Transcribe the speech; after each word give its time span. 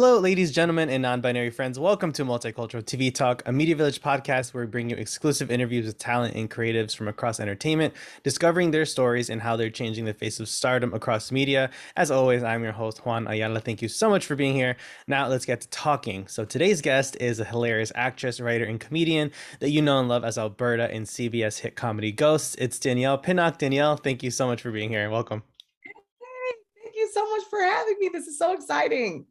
Hello, 0.00 0.20
ladies, 0.20 0.52
gentlemen, 0.52 0.90
and 0.90 1.02
non 1.02 1.20
binary 1.20 1.50
friends. 1.50 1.76
Welcome 1.76 2.12
to 2.12 2.24
Multicultural 2.24 2.84
TV 2.84 3.12
Talk, 3.12 3.42
a 3.46 3.50
Media 3.50 3.74
Village 3.74 4.00
podcast 4.00 4.54
where 4.54 4.64
we 4.64 4.70
bring 4.70 4.88
you 4.88 4.94
exclusive 4.94 5.50
interviews 5.50 5.86
with 5.86 5.98
talent 5.98 6.36
and 6.36 6.48
creatives 6.48 6.94
from 6.94 7.08
across 7.08 7.40
entertainment, 7.40 7.92
discovering 8.22 8.70
their 8.70 8.84
stories 8.84 9.28
and 9.28 9.42
how 9.42 9.56
they're 9.56 9.70
changing 9.70 10.04
the 10.04 10.14
face 10.14 10.38
of 10.38 10.48
stardom 10.48 10.94
across 10.94 11.32
media. 11.32 11.68
As 11.96 12.12
always, 12.12 12.44
I'm 12.44 12.62
your 12.62 12.70
host, 12.70 13.04
Juan 13.04 13.26
Ayala. 13.26 13.58
Thank 13.58 13.82
you 13.82 13.88
so 13.88 14.08
much 14.08 14.24
for 14.24 14.36
being 14.36 14.54
here. 14.54 14.76
Now, 15.08 15.26
let's 15.26 15.44
get 15.44 15.62
to 15.62 15.68
talking. 15.70 16.28
So, 16.28 16.44
today's 16.44 16.80
guest 16.80 17.16
is 17.18 17.40
a 17.40 17.44
hilarious 17.44 17.90
actress, 17.96 18.38
writer, 18.38 18.66
and 18.66 18.78
comedian 18.78 19.32
that 19.58 19.70
you 19.70 19.82
know 19.82 19.98
and 19.98 20.08
love 20.08 20.22
as 20.22 20.38
Alberta 20.38 20.94
in 20.94 21.02
CBS 21.02 21.58
hit 21.58 21.74
comedy 21.74 22.12
Ghosts. 22.12 22.54
It's 22.60 22.78
Danielle 22.78 23.18
Pinnock. 23.18 23.58
Danielle, 23.58 23.96
thank 23.96 24.22
you 24.22 24.30
so 24.30 24.46
much 24.46 24.62
for 24.62 24.70
being 24.70 24.90
here 24.90 25.10
welcome. 25.10 25.42
Hey, 25.82 26.54
thank 26.84 26.94
you 26.94 27.10
so 27.12 27.28
much 27.28 27.42
for 27.50 27.60
having 27.60 27.96
me. 27.98 28.10
This 28.12 28.28
is 28.28 28.38
so 28.38 28.52
exciting 28.52 29.26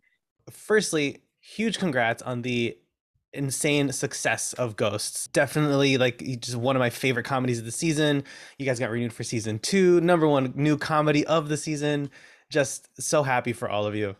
firstly, 0.52 1.22
huge 1.40 1.80
congrats 1.80 2.22
on 2.22 2.42
the 2.42 2.78
insane 3.34 3.92
success 3.92 4.54
of 4.54 4.76
Ghosts. 4.76 5.28
Definitely 5.28 5.98
like 5.98 6.20
just 6.40 6.56
one 6.56 6.76
of 6.76 6.80
my 6.80 6.90
favorite 6.90 7.26
comedies 7.26 7.60
of 7.60 7.66
the 7.66 7.72
season. 7.72 8.24
You 8.58 8.66
guys 8.66 8.80
got 8.80 8.90
renewed 8.90 9.14
for 9.14 9.24
season 9.24 9.60
two, 9.60 10.02
number 10.02 10.28
one 10.28 10.54
new 10.56 10.78
comedy 10.78 11.26
of 11.28 11.50
the 11.50 11.58
season. 11.58 12.10
Just 12.50 12.90
so 13.02 13.24
happy 13.24 13.54
for 13.54 13.70
all 13.70 13.86
of 13.86 13.96
you. 13.96 14.16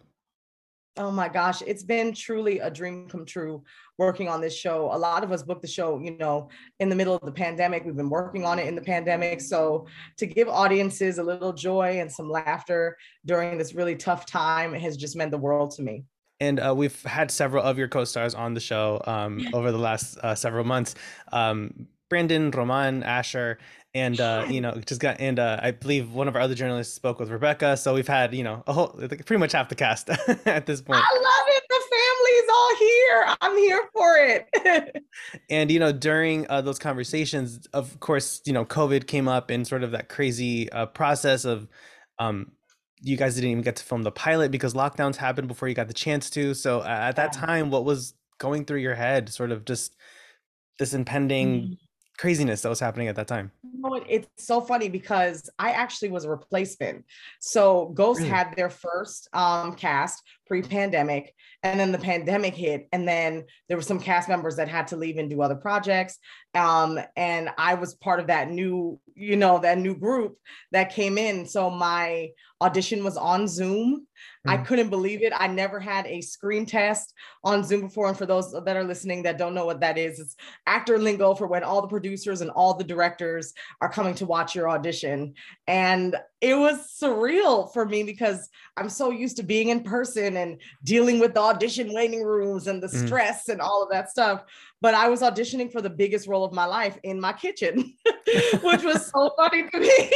Oh 0.98 1.12
my 1.12 1.30
gosh, 1.30 1.62
it's 1.68 1.84
been 1.84 2.12
truly 2.12 2.58
a 2.58 2.72
dream 2.72 3.08
come 3.08 3.24
true 3.24 3.64
working 4.00 4.28
on 4.28 4.42
this 4.42 4.56
show. 4.56 4.90
A 4.92 4.98
lot 4.98 5.24
of 5.24 5.32
us 5.32 5.44
booked 5.44 5.62
the 5.62 5.68
show, 5.68 6.00
you 6.00 6.18
know, 6.18 6.50
in 6.80 6.90
the 6.90 6.96
middle 6.96 7.16
of 7.16 7.22
the 7.22 7.32
pandemic. 7.32 7.86
We've 7.86 7.96
been 7.96 8.10
working 8.10 8.46
on 8.46 8.58
it 8.58 8.68
in 8.68 8.74
the 8.74 8.82
pandemic. 8.82 9.40
So 9.42 9.86
to 10.18 10.26
give 10.26 10.48
audiences 10.50 11.20
a 11.20 11.24
little 11.24 11.54
joy 11.54 12.00
and 12.00 12.12
some 12.12 12.32
laughter 12.32 12.98
during 13.26 13.60
this 13.60 13.76
really 13.76 13.96
tough 13.96 14.26
time 14.26 14.74
has 14.74 14.98
just 14.98 15.16
meant 15.16 15.30
the 15.30 15.38
world 15.38 15.72
to 15.76 15.84
me 15.84 16.04
and 16.40 16.60
uh, 16.60 16.74
we've 16.76 17.02
had 17.04 17.32
several 17.32 17.64
of 17.64 17.78
your 17.78 17.88
co-stars 17.88 18.34
on 18.34 18.54
the 18.54 18.60
show 18.60 19.02
um, 19.06 19.48
over 19.54 19.72
the 19.72 19.78
last 19.78 20.18
uh, 20.20 20.36
several 20.36 20.64
months. 20.64 20.96
Um, 21.32 21.88
Brandon, 22.10 22.52
Roman, 22.52 23.04
Asher, 23.04 23.58
and 23.94 24.20
uh, 24.20 24.46
you 24.50 24.62
know, 24.62 24.80
just 24.86 25.02
got 25.02 25.20
and 25.20 25.40
uh, 25.40 25.60
I 25.62 25.72
believe 25.72 26.12
one 26.12 26.28
of 26.28 26.36
our 26.36 26.42
other 26.42 26.56
journalists 26.56 26.94
spoke 26.94 27.20
with 27.20 27.30
Rebecca. 27.30 27.76
So 27.78 27.94
we've 27.94 28.08
had 28.08 28.34
you 28.34 28.44
know 28.44 28.64
a 28.68 28.74
whole 28.74 28.94
like, 28.98 29.26
pretty 29.26 29.40
much 29.40 29.54
half 29.54 29.70
the 29.70 29.76
cast 29.76 30.10
at 30.46 30.66
this 30.66 30.82
point. 30.82 31.02
I 31.04 31.16
love 31.16 31.48
it. 31.48 31.64
The 31.70 31.82
family's 31.92 32.50
all 32.54 32.76
here. 32.76 33.36
I'm 33.42 33.58
here 33.58 33.90
for 33.94 34.16
it. 34.18 35.06
and 35.50 35.72
you 35.72 35.80
know, 35.80 35.92
during 35.92 36.46
uh, 36.50 36.62
those 36.62 36.80
conversations, 36.80 37.66
of 37.74 38.00
course, 38.00 38.42
you 38.46 38.54
know, 38.54 38.66
COVID 38.66 39.08
came 39.08 39.28
up 39.28 39.50
in 39.52 39.66
sort 39.66 39.84
of 39.84 39.92
that 39.92 40.10
crazy 40.10 40.72
uh, 40.72 40.86
process 40.86 41.44
of 41.44 41.68
um, 42.20 42.52
you 43.02 43.18
guys 43.18 43.36
didn't 43.36 43.52
even 43.52 43.64
get 43.64 43.76
to 43.78 43.84
film 43.84 44.04
the 44.04 44.12
pilot 44.12 44.52
because 44.52 44.74
lockdowns 44.74 45.16
happened 45.16 45.48
before 45.48 45.68
you 45.68 45.76
got 45.76 45.88
the 45.88 45.94
chance 45.94 46.30
to. 46.32 46.54
So 46.54 46.82
uh, 46.82 46.88
at 46.88 47.16
that 47.18 47.34
time, 47.34 47.70
what 47.70 47.86
was 47.86 48.14
going 48.38 48.66
through 48.66 48.80
your 48.80 48.96
head? 48.96 49.30
Sort 49.30 49.52
of 49.52 49.66
just 49.66 49.96
this 50.80 50.94
impending 50.94 51.62
mm-hmm. 51.62 51.74
craziness 52.18 52.62
that 52.62 52.70
was 52.70 52.80
happening 52.80 53.08
at 53.08 53.16
that 53.16 53.28
time. 53.28 53.52
You 53.64 53.82
know, 53.82 54.04
it's 54.08 54.28
so 54.38 54.62
funny 54.62 54.90
because 54.90 55.50
I 55.60 55.72
actually 55.72 56.10
was 56.10 56.26
a 56.26 56.30
replacement. 56.30 57.06
So 57.40 57.92
Ghost 57.94 58.20
really? 58.20 58.30
had 58.30 58.56
their 58.56 58.70
first 58.70 59.30
um, 59.34 59.74
cast 59.74 60.24
pre-pandemic, 60.48 61.34
and 61.64 61.80
then 61.80 61.92
the 61.92 61.98
pandemic 61.98 62.56
hit, 62.56 62.88
and 62.92 63.08
then 63.08 63.44
there 63.68 63.78
were 63.78 63.84
some 63.84 64.00
cast 64.00 64.30
members 64.30 64.56
that 64.56 64.68
had 64.68 64.88
to 64.88 64.98
leave 64.98 65.18
and 65.18 65.30
do 65.30 65.42
other 65.42 65.56
projects. 65.56 66.18
Um, 66.54 67.00
and 67.16 67.50
I 67.58 67.76
was 67.76 67.96
part 67.96 68.20
of 68.20 68.28
that 68.28 68.50
new, 68.50 69.00
you 69.16 69.36
know, 69.36 69.60
that 69.60 69.78
new 69.78 69.96
group 69.96 70.38
that 70.72 70.94
came 70.94 71.18
in. 71.18 71.46
So 71.46 71.70
my 71.70 72.30
audition 72.62 73.04
was 73.04 73.18
on 73.18 73.48
Zoom. 73.48 74.08
Mm. 74.48 74.52
I 74.52 74.58
couldn't 74.58 74.90
believe 74.90 75.22
it. 75.22 75.34
I 75.36 75.48
never 75.48 75.80
had 75.80 76.08
a 76.08 76.22
screen 76.22 76.66
test 76.66 77.14
on 77.44 77.64
Zoom 77.64 77.82
before. 77.82 78.08
And 78.08 78.18
for 78.18 78.26
those 78.26 78.52
that 78.52 78.76
are 78.76 78.84
listening 78.84 79.24
that 79.24 79.38
don't 79.38 79.54
know 79.54 79.66
what 79.66 79.82
that 79.82 79.98
is, 79.98 80.20
it's 80.20 80.36
actor 80.66 80.98
lingo 80.98 81.36
for 81.36 81.46
when 81.46 81.64
all 81.64 81.82
the 81.82 81.88
producers 81.88 82.42
and 82.42 82.50
all 82.50 82.74
the 82.74 82.84
directors 82.84 83.54
are 83.82 83.92
coming 83.92 84.16
to 84.16 84.26
watch 84.26 84.56
your 84.56 84.70
audition. 84.70 85.36
And 85.68 86.16
it 86.40 86.56
was 86.56 86.96
surreal 87.02 87.72
for 87.74 87.86
me 87.86 88.04
because 88.04 88.50
I'm 88.76 88.90
so 88.90 89.10
used 89.10 89.38
to 89.38 89.44
being 89.44 89.70
in 89.70 89.84
person 89.84 90.38
and 90.38 90.62
dealing 90.84 91.20
with 91.20 91.34
the 91.34 91.42
audition 91.42 91.94
waiting 91.94 92.24
rooms 92.24 92.68
and 92.68 92.82
the 92.82 92.88
mm. 92.88 93.06
stress 93.06 93.50
and 93.50 93.60
all 93.60 93.82
of 93.84 93.90
that 93.90 94.10
stuff 94.10 94.44
but 94.80 94.94
I 94.94 95.10
was 95.10 95.22
auditioning 95.22 95.72
for 95.72 95.82
the 95.82 95.90
biggest 95.90 96.28
role 96.28 96.44
of 96.44 96.54
my 96.54 96.66
life 96.66 96.98
in 97.04 97.20
my 97.20 97.34
kitchen, 97.34 97.96
which 98.62 98.84
was 98.84 99.08
so 99.08 99.32
funny 99.38 99.68
to 99.70 99.80
me. 99.80 100.12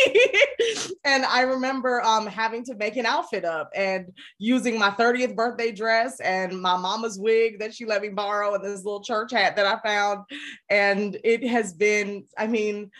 and 1.04 1.26
I 1.26 1.42
remember 1.42 2.02
um, 2.04 2.28
having 2.28 2.64
to 2.66 2.76
make 2.76 2.96
an 2.96 3.08
outfit 3.08 3.44
up 3.44 3.72
and 3.76 4.12
using 4.38 4.78
my 4.78 4.92
30th 4.92 5.36
birthday 5.36 5.72
dress 5.72 6.20
and 6.20 6.62
my 6.62 6.78
mama's 6.78 7.20
wig 7.20 7.60
that 7.60 7.74
she 7.74 7.86
let 7.86 8.04
me 8.04 8.10
borrow 8.10 8.54
and 8.54 8.64
this 8.64 8.84
little 8.84 9.04
church 9.04 9.32
hat 9.32 9.56
that 9.56 9.66
I 9.66 9.80
found. 9.82 10.26
And 10.70 11.18
it 11.24 11.44
has 11.48 11.74
been, 11.74 12.26
I 12.38 12.46
mean, 12.46 12.92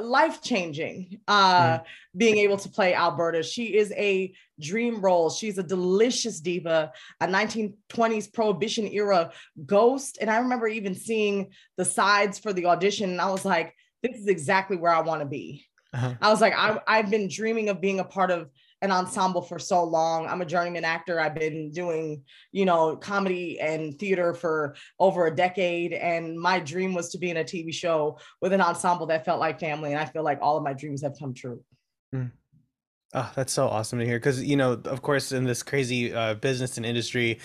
life 0.00 0.42
changing 0.42 1.20
uh, 1.28 1.78
mm. 1.78 1.84
being 2.16 2.38
able 2.38 2.56
to 2.58 2.68
play 2.68 2.94
Alberta. 2.94 3.42
She 3.42 3.76
is 3.76 3.92
a 3.92 4.32
dream 4.60 5.00
role. 5.00 5.30
She's 5.30 5.58
a 5.58 5.62
delicious 5.62 6.40
diva, 6.40 6.92
a 7.20 7.26
1920s 7.26 8.32
prohibition 8.32 8.86
era 8.86 9.32
ghost. 9.66 10.18
And 10.20 10.30
I 10.30 10.38
remember 10.38 10.68
even 10.68 10.94
seeing 10.94 11.50
the 11.76 11.84
sides 11.84 12.38
for 12.38 12.52
the 12.52 12.66
audition, 12.66 13.10
and 13.10 13.20
I 13.20 13.30
was 13.30 13.44
like, 13.44 13.74
this 14.02 14.16
is 14.16 14.28
exactly 14.28 14.76
where 14.76 14.92
I 14.92 15.00
want 15.00 15.20
to 15.20 15.26
be. 15.26 15.66
Uh-huh. 15.92 16.14
I 16.20 16.30
was 16.30 16.40
like, 16.40 16.54
I, 16.56 16.80
I've 16.86 17.10
been 17.10 17.28
dreaming 17.28 17.68
of 17.68 17.80
being 17.80 18.00
a 18.00 18.04
part 18.04 18.30
of 18.30 18.50
an 18.82 18.90
ensemble 18.90 19.40
for 19.40 19.58
so 19.58 19.82
long. 19.82 20.26
I'm 20.26 20.42
a 20.42 20.44
journeyman 20.44 20.84
actor. 20.84 21.20
I've 21.20 21.34
been 21.34 21.70
doing, 21.70 22.22
you 22.52 22.64
know, 22.64 22.96
comedy 22.96 23.58
and 23.60 23.98
theater 23.98 24.34
for 24.34 24.76
over 24.98 25.26
a 25.26 25.34
decade. 25.34 25.92
And 25.92 26.38
my 26.38 26.60
dream 26.60 26.92
was 26.92 27.10
to 27.10 27.18
be 27.18 27.30
in 27.30 27.38
a 27.38 27.44
TV 27.44 27.72
show 27.72 28.18
with 28.40 28.52
an 28.52 28.60
ensemble 28.60 29.06
that 29.06 29.24
felt 29.24 29.40
like 29.40 29.58
family. 29.58 29.92
And 29.92 30.00
I 30.00 30.04
feel 30.04 30.22
like 30.22 30.38
all 30.42 30.56
of 30.56 30.62
my 30.62 30.74
dreams 30.74 31.02
have 31.02 31.14
come 31.18 31.32
true. 31.32 31.62
Mm. 32.14 32.30
Oh, 33.14 33.32
that's 33.34 33.52
so 33.52 33.68
awesome 33.68 34.00
to 34.00 34.04
hear. 34.04 34.18
Because, 34.18 34.42
you 34.42 34.56
know, 34.56 34.72
of 34.72 35.02
course, 35.02 35.32
in 35.32 35.44
this 35.44 35.62
crazy 35.62 36.12
uh, 36.12 36.34
business 36.34 36.76
and 36.76 36.84
industry, 36.84 37.38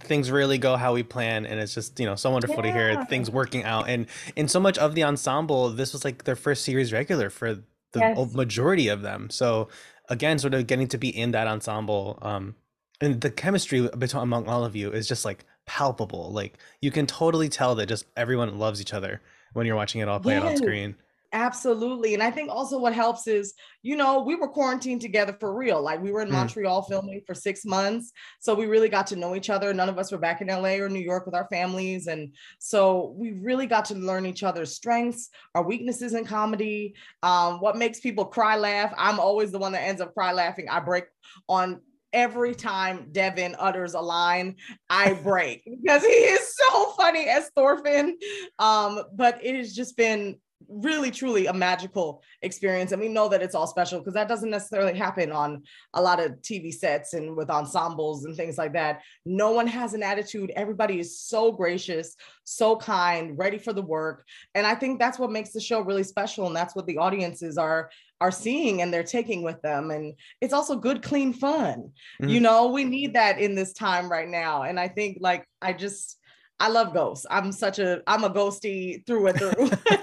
things 0.00 0.30
really 0.30 0.58
go 0.58 0.76
how 0.76 0.92
we 0.92 1.02
plan 1.02 1.46
and 1.46 1.58
it's 1.58 1.74
just 1.74 1.98
you 1.98 2.04
know 2.04 2.14
so 2.14 2.30
wonderful 2.30 2.56
yeah. 2.56 2.62
to 2.62 2.72
hear 2.72 3.04
things 3.06 3.30
working 3.30 3.64
out 3.64 3.88
and 3.88 4.06
in 4.36 4.46
so 4.46 4.60
much 4.60 4.76
of 4.76 4.94
the 4.94 5.02
ensemble 5.02 5.70
this 5.70 5.94
was 5.94 6.04
like 6.04 6.24
their 6.24 6.36
first 6.36 6.64
series 6.64 6.92
regular 6.92 7.30
for 7.30 7.56
the 7.92 8.00
yes. 8.00 8.34
majority 8.34 8.88
of 8.88 9.02
them. 9.02 9.30
So 9.30 9.68
again 10.08 10.38
sort 10.38 10.54
of 10.54 10.66
getting 10.66 10.88
to 10.88 10.98
be 10.98 11.08
in 11.08 11.32
that 11.32 11.46
ensemble 11.48 12.18
um 12.22 12.54
and 13.00 13.20
the 13.20 13.30
chemistry 13.30 13.88
between 13.98 14.22
among 14.22 14.48
all 14.48 14.64
of 14.64 14.74
you 14.74 14.90
is 14.90 15.06
just 15.06 15.24
like 15.24 15.44
palpable. 15.66 16.32
Like 16.32 16.58
you 16.80 16.90
can 16.90 17.06
totally 17.06 17.48
tell 17.48 17.74
that 17.74 17.86
just 17.86 18.06
everyone 18.16 18.58
loves 18.58 18.80
each 18.80 18.94
other 18.94 19.20
when 19.52 19.66
you're 19.66 19.76
watching 19.76 20.00
it 20.00 20.08
all 20.08 20.20
play 20.20 20.36
out 20.36 20.46
on 20.46 20.56
screen 20.56 20.96
Absolutely. 21.36 22.14
And 22.14 22.22
I 22.22 22.30
think 22.30 22.48
also 22.50 22.78
what 22.78 22.94
helps 22.94 23.26
is, 23.26 23.52
you 23.82 23.94
know, 23.94 24.22
we 24.22 24.36
were 24.36 24.48
quarantined 24.48 25.02
together 25.02 25.36
for 25.38 25.54
real. 25.54 25.82
Like 25.82 26.00
we 26.00 26.10
were 26.10 26.22
in 26.22 26.28
mm. 26.28 26.32
Montreal 26.32 26.80
filming 26.84 27.20
for 27.26 27.34
six 27.34 27.66
months. 27.66 28.10
So 28.40 28.54
we 28.54 28.64
really 28.64 28.88
got 28.88 29.06
to 29.08 29.16
know 29.16 29.36
each 29.36 29.50
other. 29.50 29.74
None 29.74 29.90
of 29.90 29.98
us 29.98 30.10
were 30.10 30.16
back 30.16 30.40
in 30.40 30.46
LA 30.46 30.76
or 30.76 30.88
New 30.88 30.98
York 30.98 31.26
with 31.26 31.34
our 31.34 31.46
families. 31.52 32.06
And 32.06 32.34
so 32.58 33.14
we 33.18 33.32
really 33.32 33.66
got 33.66 33.84
to 33.86 33.94
learn 33.94 34.24
each 34.24 34.44
other's 34.44 34.74
strengths, 34.74 35.28
our 35.54 35.62
weaknesses 35.62 36.14
in 36.14 36.24
comedy, 36.24 36.94
um, 37.22 37.60
what 37.60 37.76
makes 37.76 38.00
people 38.00 38.24
cry, 38.24 38.56
laugh. 38.56 38.94
I'm 38.96 39.20
always 39.20 39.52
the 39.52 39.58
one 39.58 39.72
that 39.72 39.82
ends 39.82 40.00
up 40.00 40.14
cry 40.14 40.32
laughing. 40.32 40.70
I 40.70 40.80
break 40.80 41.04
on 41.50 41.82
every 42.14 42.54
time 42.54 43.10
Devan 43.12 43.54
utters 43.58 43.92
a 43.92 44.00
line, 44.00 44.56
I 44.88 45.12
break 45.12 45.64
because 45.82 46.02
he 46.02 46.08
is 46.08 46.56
so 46.56 46.92
funny 46.92 47.28
as 47.28 47.50
Thorfinn. 47.54 48.16
Um, 48.58 49.02
but 49.14 49.38
it 49.44 49.54
has 49.54 49.74
just 49.74 49.98
been 49.98 50.36
really 50.68 51.10
truly 51.10 51.46
a 51.46 51.52
magical 51.52 52.22
experience 52.42 52.92
and 52.92 53.00
we 53.00 53.08
know 53.08 53.28
that 53.28 53.42
it's 53.42 53.54
all 53.54 53.66
special 53.66 53.98
because 53.98 54.14
that 54.14 54.28
doesn't 54.28 54.50
necessarily 54.50 54.96
happen 54.96 55.30
on 55.30 55.62
a 55.94 56.00
lot 56.00 56.18
of 56.18 56.32
tv 56.40 56.72
sets 56.72 57.12
and 57.12 57.36
with 57.36 57.50
ensembles 57.50 58.24
and 58.24 58.36
things 58.36 58.56
like 58.56 58.72
that 58.72 59.02
no 59.24 59.50
one 59.52 59.66
has 59.66 59.92
an 59.92 60.02
attitude 60.02 60.50
everybody 60.56 60.98
is 60.98 61.20
so 61.20 61.52
gracious 61.52 62.16
so 62.44 62.74
kind 62.74 63.36
ready 63.38 63.58
for 63.58 63.72
the 63.72 63.82
work 63.82 64.24
and 64.54 64.66
i 64.66 64.74
think 64.74 64.98
that's 64.98 65.18
what 65.18 65.30
makes 65.30 65.52
the 65.52 65.60
show 65.60 65.80
really 65.80 66.02
special 66.02 66.46
and 66.46 66.56
that's 66.56 66.74
what 66.74 66.86
the 66.86 66.98
audiences 66.98 67.58
are 67.58 67.90
are 68.20 68.30
seeing 68.30 68.80
and 68.80 68.92
they're 68.92 69.02
taking 69.02 69.42
with 69.42 69.60
them 69.60 69.90
and 69.90 70.14
it's 70.40 70.54
also 70.54 70.74
good 70.74 71.02
clean 71.02 71.34
fun 71.34 71.90
mm-hmm. 72.20 72.28
you 72.28 72.40
know 72.40 72.68
we 72.68 72.82
need 72.82 73.14
that 73.14 73.38
in 73.38 73.54
this 73.54 73.74
time 73.74 74.10
right 74.10 74.28
now 74.28 74.62
and 74.62 74.80
i 74.80 74.88
think 74.88 75.18
like 75.20 75.46
i 75.60 75.72
just 75.72 76.18
I 76.58 76.68
love 76.68 76.94
ghosts. 76.94 77.26
I'm 77.30 77.52
such 77.52 77.78
a 77.78 78.02
I'm 78.06 78.24
a 78.24 78.30
ghosty 78.30 79.06
through 79.06 79.26
and 79.26 79.38
through. 79.38 79.70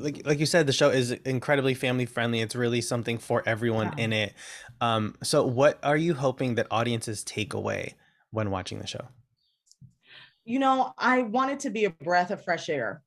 like 0.00 0.26
like 0.26 0.38
you 0.38 0.46
said, 0.46 0.66
the 0.66 0.72
show 0.72 0.90
is 0.90 1.10
incredibly 1.10 1.74
family 1.74 2.06
friendly. 2.06 2.40
It's 2.40 2.54
really 2.54 2.80
something 2.80 3.18
for 3.18 3.42
everyone 3.46 3.94
yeah. 3.96 4.04
in 4.04 4.12
it. 4.12 4.34
Um, 4.80 5.16
so 5.22 5.44
what 5.44 5.78
are 5.82 5.96
you 5.96 6.14
hoping 6.14 6.56
that 6.56 6.66
audiences 6.70 7.24
take 7.24 7.54
away 7.54 7.94
when 8.30 8.50
watching 8.50 8.78
the 8.78 8.86
show? 8.86 9.06
You 10.44 10.58
know, 10.58 10.92
I 10.96 11.22
want 11.22 11.50
it 11.50 11.60
to 11.60 11.70
be 11.70 11.84
a 11.84 11.90
breath 11.90 12.30
of 12.30 12.44
fresh 12.44 12.68
air 12.68 13.02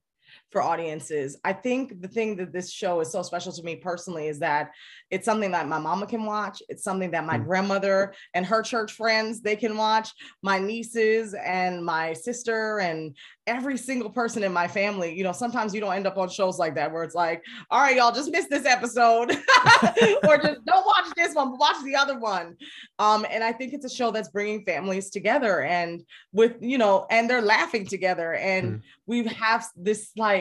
for 0.52 0.62
audiences. 0.62 1.38
I 1.44 1.54
think 1.54 2.02
the 2.02 2.08
thing 2.08 2.36
that 2.38 2.52
this 2.52 2.72
show 2.72 3.00
is 3.02 3.12
so 3.12 3.22
special 3.22 3.52
to 3.52 3.64
me 3.64 3.76
personally 3.76 4.28
is 4.28 4.40
that 4.40 4.72
it's 5.12 5.26
something 5.26 5.52
that 5.52 5.68
my 5.68 5.80
mama 5.80 6.08
can 6.08 6.26
watch. 6.26 6.62
It's 6.70 6.84
something 6.84 7.12
that 7.12 7.26
my 7.26 7.38
mm. 7.38 7.46
grandmother 7.46 8.14
and 8.34 8.46
her 8.46 8.62
church 8.62 8.94
friends 8.94 9.42
they 9.42 9.56
can 9.56 9.78
watch. 9.78 10.10
My 10.42 10.60
nieces 10.60 11.34
and 11.34 11.86
my 11.86 12.14
sister 12.14 12.80
and 12.80 13.16
every 13.48 13.78
single 13.78 14.12
person 14.12 14.44
in 14.44 14.54
my 14.54 14.68
family. 14.68 15.16
You 15.16 15.24
know, 15.24 15.32
sometimes 15.32 15.74
you 15.74 15.82
don't 15.82 15.96
end 15.96 16.06
up 16.06 16.18
on 16.18 16.30
shows 16.30 16.60
like 16.60 16.76
that 16.76 16.92
where 16.92 17.04
it's 17.04 17.16
like, 17.16 17.44
all 17.72 17.82
right, 17.82 17.96
y'all 17.96 18.12
just 18.12 18.32
missed 18.32 18.50
this 18.50 18.66
episode, 18.66 19.32
or 20.28 20.38
just 20.38 20.64
don't 20.66 20.86
watch 20.86 21.08
this 21.16 21.34
one, 21.34 21.52
but 21.52 21.60
watch 21.60 21.84
the 21.84 21.96
other 21.96 22.20
one. 22.20 22.56
Um, 23.00 23.26
and 23.30 23.44
I 23.44 23.52
think 23.52 23.74
it's 23.74 23.86
a 23.86 23.90
show 23.90 24.12
that's 24.12 24.30
bringing 24.30 24.64
families 24.66 25.10
together 25.10 25.62
and 25.62 26.04
with 26.32 26.58
you 26.62 26.78
know, 26.78 27.08
and 27.10 27.28
they're 27.28 27.42
laughing 27.42 27.88
together, 27.88 28.36
and 28.36 28.74
mm. 28.74 28.82
we 29.08 29.24
have 29.26 29.66
this 29.76 30.12
like 30.16 30.39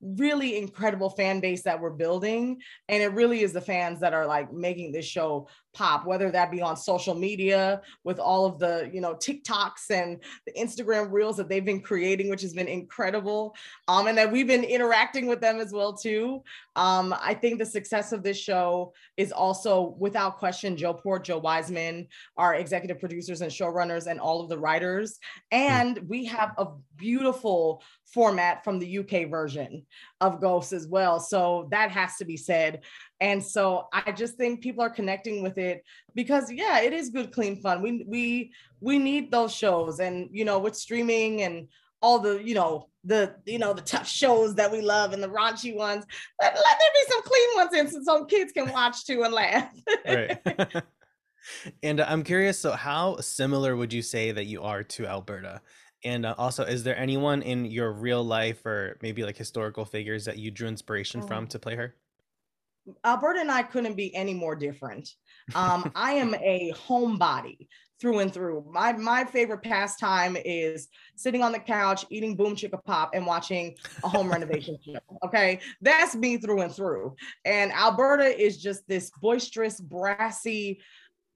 really 0.00 0.58
incredible 0.58 1.10
fan 1.10 1.40
base 1.40 1.62
that 1.62 1.80
we're 1.80 1.90
building. 1.90 2.60
And 2.88 3.02
it 3.02 3.12
really 3.12 3.42
is 3.42 3.52
the 3.52 3.60
fans 3.60 4.00
that 4.00 4.14
are 4.14 4.26
like 4.26 4.52
making 4.52 4.92
this 4.92 5.06
show 5.06 5.48
pop 5.74 6.06
whether 6.06 6.30
that 6.30 6.50
be 6.50 6.62
on 6.62 6.76
social 6.76 7.14
media 7.14 7.82
with 8.04 8.18
all 8.18 8.46
of 8.46 8.58
the 8.58 8.88
you 8.92 9.00
know 9.00 9.14
tiktoks 9.14 9.90
and 9.90 10.20
the 10.46 10.52
instagram 10.52 11.10
reels 11.10 11.36
that 11.36 11.48
they've 11.48 11.64
been 11.64 11.80
creating 11.80 12.30
which 12.30 12.40
has 12.42 12.54
been 12.54 12.68
incredible 12.68 13.54
um, 13.88 14.06
and 14.06 14.16
that 14.16 14.30
we've 14.30 14.46
been 14.46 14.64
interacting 14.64 15.26
with 15.26 15.40
them 15.40 15.58
as 15.58 15.72
well 15.72 15.92
too. 15.92 16.42
Um, 16.76 17.14
i 17.20 17.34
think 17.34 17.58
the 17.58 17.66
success 17.66 18.12
of 18.12 18.22
this 18.22 18.38
show 18.38 18.92
is 19.16 19.32
also 19.32 19.94
without 19.98 20.38
question 20.38 20.76
joe 20.76 20.94
port 20.94 21.24
joe 21.24 21.38
wiseman 21.38 22.06
our 22.36 22.54
executive 22.54 23.00
producers 23.00 23.40
and 23.40 23.50
showrunners 23.50 24.06
and 24.06 24.20
all 24.20 24.40
of 24.40 24.48
the 24.48 24.58
writers. 24.58 25.18
Hmm. 25.52 25.58
and 25.58 25.98
we 26.08 26.24
have 26.26 26.54
a 26.58 26.68
beautiful 26.96 27.82
format 28.06 28.62
from 28.62 28.78
the 28.78 28.98
uk 28.98 29.28
version 29.28 29.84
of 30.26 30.40
ghosts 30.40 30.72
as 30.72 30.86
well 30.86 31.20
so 31.20 31.68
that 31.70 31.90
has 31.90 32.16
to 32.16 32.24
be 32.24 32.36
said 32.36 32.80
and 33.24 33.42
so 33.42 33.88
I 33.90 34.12
just 34.12 34.36
think 34.36 34.60
people 34.60 34.82
are 34.82 34.90
connecting 34.90 35.42
with 35.42 35.56
it 35.56 35.82
because 36.14 36.52
yeah, 36.52 36.80
it 36.80 36.92
is 36.92 37.08
good, 37.08 37.32
clean 37.32 37.56
fun. 37.56 37.80
We 37.80 38.04
we 38.06 38.52
we 38.80 38.98
need 38.98 39.30
those 39.30 39.54
shows, 39.54 39.98
and 39.98 40.28
you 40.30 40.44
know, 40.44 40.58
with 40.58 40.76
streaming 40.76 41.40
and 41.40 41.68
all 42.02 42.18
the 42.18 42.42
you 42.44 42.54
know 42.54 42.90
the 43.04 43.34
you 43.46 43.58
know 43.58 43.72
the 43.72 43.80
tough 43.80 44.06
shows 44.06 44.54
that 44.56 44.70
we 44.70 44.82
love 44.82 45.14
and 45.14 45.22
the 45.22 45.28
raunchy 45.28 45.74
ones, 45.74 46.04
let, 46.38 46.54
let 46.54 46.78
there 46.78 46.90
be 46.92 47.12
some 47.12 47.22
clean 47.22 47.48
ones 47.56 47.74
in 47.74 47.90
so 47.90 48.02
some 48.04 48.26
kids 48.26 48.52
can 48.52 48.70
watch 48.70 49.06
too 49.06 49.22
and 49.22 49.32
laugh. 49.32 49.72
right. 50.06 50.38
and 51.82 52.00
I'm 52.00 52.22
curious, 52.22 52.58
so 52.58 52.72
how 52.72 53.16
similar 53.20 53.76
would 53.76 53.92
you 53.92 54.02
say 54.02 54.32
that 54.32 54.44
you 54.44 54.62
are 54.62 54.82
to 54.82 55.06
Alberta? 55.06 55.60
And 56.04 56.26
uh, 56.26 56.34
also, 56.36 56.64
is 56.64 56.84
there 56.84 56.96
anyone 56.98 57.42
in 57.42 57.64
your 57.64 57.92
real 57.92 58.22
life 58.22 58.64
or 58.66 58.98
maybe 59.02 59.24
like 59.24 59.36
historical 59.36 59.84
figures 59.84 60.24
that 60.26 60.38
you 60.38 60.50
drew 60.50 60.68
inspiration 60.68 61.22
oh. 61.22 61.26
from 61.26 61.46
to 61.48 61.58
play 61.58 61.76
her? 61.76 61.94
Alberta 63.04 63.40
and 63.40 63.50
I 63.50 63.62
couldn't 63.62 63.96
be 63.96 64.14
any 64.14 64.34
more 64.34 64.54
different. 64.54 65.08
Um, 65.54 65.90
I 65.94 66.12
am 66.12 66.34
a 66.34 66.72
homebody 66.86 67.66
through 68.00 68.18
and 68.18 68.32
through. 68.32 68.64
My 68.70 68.92
my 68.92 69.24
favorite 69.24 69.62
pastime 69.62 70.36
is 70.44 70.88
sitting 71.16 71.42
on 71.42 71.52
the 71.52 71.58
couch, 71.58 72.04
eating 72.10 72.36
boom 72.36 72.54
chicka 72.54 72.82
pop, 72.84 73.14
and 73.14 73.24
watching 73.24 73.74
a 74.02 74.08
home 74.08 74.28
renovation 74.28 74.76
show. 74.84 74.98
Okay, 75.24 75.60
that's 75.80 76.14
me 76.14 76.36
through 76.36 76.60
and 76.60 76.74
through. 76.74 77.14
And 77.44 77.72
Alberta 77.72 78.38
is 78.38 78.60
just 78.60 78.86
this 78.88 79.10
boisterous, 79.20 79.80
brassy, 79.80 80.80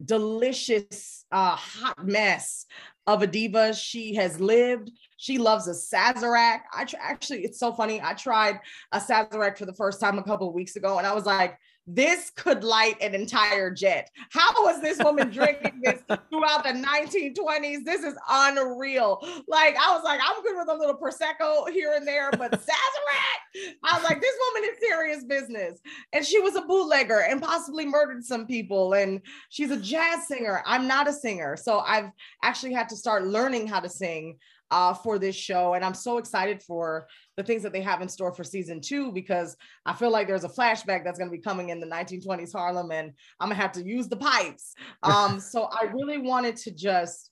delicious, 0.05 1.25
uh, 1.33 1.57
hot 1.57 2.07
mess 2.07 2.67
of 3.07 3.23
a 3.23 3.27
diva. 3.27 3.75
She 3.75 4.15
has 4.15 4.41
lived. 4.41 4.91
She 5.17 5.39
loves 5.39 5.67
a 5.67 5.73
Sazerac. 5.73 6.61
I 6.73 6.85
tr- 6.85 6.97
actually, 7.01 7.45
it's 7.45 7.59
so 7.59 7.73
funny. 7.73 8.01
I 8.03 8.15
tried 8.15 8.61
a 8.93 8.99
Sazerac 8.99 9.59
for 9.59 9.67
the 9.67 9.75
first 9.75 10.01
time 10.01 10.19
a 10.19 10.23
couple 10.23 10.53
weeks 10.53 10.77
ago, 10.77 10.99
and 10.99 11.07
I 11.07 11.15
was 11.15 11.27
like, 11.27 11.59
this 11.87 12.31
could 12.37 12.65
light 12.65 13.01
an 13.01 13.15
entire 13.15 13.71
jet. 13.71 14.11
How 14.31 14.53
was 14.63 14.83
this 14.83 14.99
woman 14.99 15.31
drinking 15.31 15.81
this 15.83 16.03
throughout 16.49 16.65
the 16.65 16.81
1920s? 16.81 17.85
This 17.85 18.03
is 18.03 18.15
unreal. 18.29 19.19
Like, 19.47 19.77
I 19.77 19.95
was 19.95 20.03
like, 20.05 20.21
I'm 20.25 20.43
good 20.43 20.57
with 20.57 20.69
a 20.69 20.75
little 20.75 20.97
Prosecco 20.97 21.69
here 21.71 21.95
and 21.95 22.07
there, 22.07 22.31
but 22.33 22.53
Sazerac, 22.53 23.75
I 23.85 23.99
was 23.99 24.05
like, 24.05 24.21
this 24.21 24.35
woman 24.49 24.71
is 24.71 24.79
serious 24.89 25.25
business. 25.25 25.81
And 26.13 26.25
she 26.25 26.41
was 26.41 26.57
a 26.57 26.63
bootlegger 26.63 27.21
and 27.21 27.43
possibly 27.43 27.87
murdered 27.87 28.25
some 28.25 28.47
people. 28.47 28.95
And 28.95 29.21
she's 29.51 29.71
a 29.71 29.77
jazz 29.77 30.27
singer. 30.27 30.63
I'm 30.67 30.87
not 30.87 31.09
a 31.09 31.13
singer. 31.13 31.57
So 31.57 31.81
I've 31.81 32.11
actually 32.43 32.73
had 32.73 32.89
to 32.91 32.97
start 32.97 33.27
learning 33.27 33.67
how 33.67 33.81
to 33.81 33.89
sing 33.89 34.39
uh, 34.71 34.95
for 34.95 35.19
this 35.19 35.37
show. 35.37 35.75
And 35.75 35.85
I'm 35.85 35.95
so 35.95 36.19
excited 36.19 36.63
for 36.63 37.07
the 37.37 37.43
things 37.43 37.63
that 37.63 37.73
they 37.73 37.81
have 37.81 38.03
in 38.03 38.09
store 38.09 38.33
for 38.33 38.45
season 38.45 38.81
two 38.81 39.13
because 39.13 39.57
I 39.87 39.95
feel 39.95 40.11
like 40.11 40.27
there's 40.27 40.45
a 40.45 40.49
flashback 40.49 41.05
that's 41.05 41.19
going 41.19 41.31
to 41.31 41.37
be 41.37 41.43
coming 41.43 41.71
in 41.71 41.81
the 41.81 41.87
1920s 41.87 42.53
Harlem 42.53 42.91
and 42.91 43.13
I'm 43.41 43.49
going 43.49 43.57
to 43.57 43.63
have 43.63 43.73
to 43.73 43.85
use 43.85 44.09
the 44.09 44.17
pipes. 44.17 44.75
Um, 45.03 45.39
so 45.41 45.69
I 45.71 45.85
really 45.85 46.19
wanted 46.19 46.57
to 46.57 46.71
just 46.71 47.31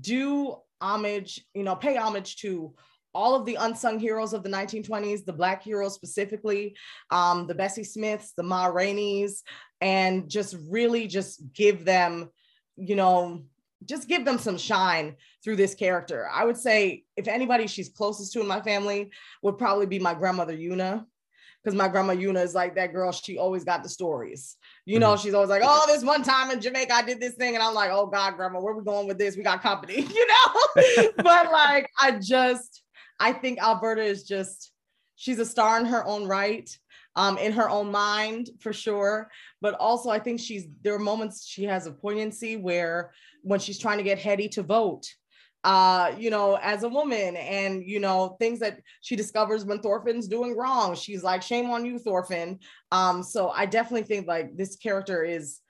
do 0.00 0.56
homage, 0.80 1.44
you 1.54 1.62
know, 1.62 1.76
pay 1.76 1.96
homage 1.96 2.36
to 2.36 2.74
all 3.14 3.34
of 3.34 3.46
the 3.46 3.56
unsung 3.56 3.98
heroes 3.98 4.32
of 4.32 4.42
the 4.42 4.48
1920s, 4.48 5.24
the 5.24 5.32
Black 5.32 5.62
heroes 5.62 5.94
specifically, 5.94 6.76
um, 7.10 7.46
the 7.46 7.54
Bessie 7.54 7.84
Smiths, 7.84 8.32
the 8.36 8.42
Ma 8.42 8.66
Rainey's, 8.66 9.42
and 9.80 10.28
just 10.28 10.56
really 10.68 11.06
just 11.06 11.40
give 11.52 11.84
them, 11.84 12.30
you 12.76 12.96
know, 12.96 13.44
just 13.84 14.08
give 14.08 14.24
them 14.24 14.38
some 14.38 14.58
shine 14.58 15.16
through 15.42 15.56
this 15.56 15.74
character. 15.74 16.28
I 16.32 16.44
would 16.44 16.56
say 16.56 17.04
if 17.16 17.28
anybody 17.28 17.66
she's 17.66 17.88
closest 17.88 18.32
to 18.32 18.40
in 18.40 18.46
my 18.46 18.60
family 18.60 19.10
would 19.42 19.58
probably 19.58 19.86
be 19.86 19.98
my 19.98 20.14
grandmother 20.14 20.54
Una. 20.54 21.06
Because 21.62 21.76
my 21.78 21.88
grandma 21.88 22.12
Una 22.12 22.40
is 22.40 22.54
like 22.54 22.74
that 22.74 22.92
girl, 22.92 23.10
she 23.10 23.38
always 23.38 23.64
got 23.64 23.82
the 23.82 23.88
stories. 23.88 24.56
You 24.84 24.98
know, 24.98 25.14
mm-hmm. 25.14 25.22
she's 25.22 25.32
always 25.32 25.48
like, 25.48 25.62
Oh, 25.64 25.84
this 25.86 26.04
one 26.04 26.22
time 26.22 26.50
in 26.50 26.60
Jamaica, 26.60 26.92
I 26.92 27.02
did 27.02 27.20
this 27.20 27.34
thing. 27.34 27.54
And 27.54 27.62
I'm 27.62 27.72
like, 27.72 27.90
Oh 27.90 28.06
God, 28.06 28.36
grandma, 28.36 28.60
where 28.60 28.74
we 28.74 28.84
going 28.84 29.08
with 29.08 29.18
this? 29.18 29.36
We 29.36 29.42
got 29.42 29.62
company, 29.62 30.02
you 30.14 30.26
know? 30.26 31.12
but 31.16 31.50
like, 31.50 31.88
I 31.98 32.18
just, 32.20 32.82
I 33.18 33.32
think 33.32 33.62
Alberta 33.62 34.02
is 34.02 34.24
just, 34.24 34.72
she's 35.16 35.38
a 35.38 35.46
star 35.46 35.80
in 35.80 35.86
her 35.86 36.04
own 36.06 36.26
right 36.26 36.68
um, 37.16 37.38
in 37.38 37.52
her 37.52 37.68
own 37.68 37.90
mind 37.90 38.50
for 38.60 38.72
sure. 38.72 39.30
But 39.60 39.74
also, 39.74 40.10
I 40.10 40.18
think 40.18 40.40
she's 40.40 40.66
there 40.82 40.94
are 40.94 40.98
moments 40.98 41.46
she 41.46 41.64
has 41.64 41.86
a 41.86 41.92
poignancy 41.92 42.56
where 42.56 43.12
when 43.42 43.60
she's 43.60 43.78
trying 43.78 43.98
to 43.98 44.04
get 44.04 44.18
Hetty 44.18 44.48
to 44.50 44.62
vote, 44.62 45.06
uh, 45.64 46.12
you 46.18 46.30
know, 46.30 46.58
as 46.60 46.82
a 46.82 46.88
woman, 46.88 47.36
and 47.36 47.82
you 47.84 48.00
know, 48.00 48.36
things 48.38 48.60
that 48.60 48.80
she 49.00 49.16
discovers 49.16 49.64
when 49.64 49.80
Thorfinn's 49.80 50.28
doing 50.28 50.56
wrong. 50.56 50.94
She's 50.94 51.22
like, 51.22 51.42
shame 51.42 51.70
on 51.70 51.84
you, 51.84 51.98
Thorfinn. 51.98 52.58
Um, 52.92 53.22
so 53.22 53.50
I 53.50 53.66
definitely 53.66 54.04
think 54.04 54.26
like 54.26 54.56
this 54.56 54.76
character 54.76 55.24
is 55.24 55.60